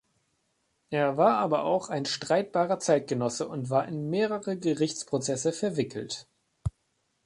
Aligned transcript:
Er 0.89 1.15
war 1.17 1.37
aber 1.37 1.63
auch 1.63 1.89
ein 1.91 2.05
streitbarer 2.05 2.79
Zeitgenosse 2.79 3.47
und 3.47 3.69
war 3.69 3.87
in 3.87 4.09
mehrere 4.09 4.57
Gerichtsprozesse 4.57 5.53
verwickelt. 5.53 6.27